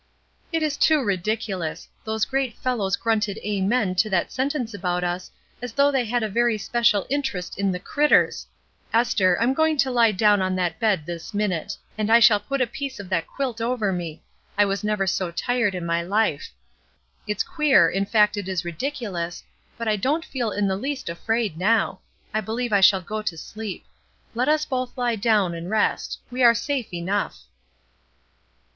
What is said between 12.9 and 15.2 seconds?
of that quilt over me. I was never